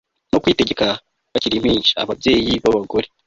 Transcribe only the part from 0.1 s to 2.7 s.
no kwitegeka bakiri impinja Ababyeyi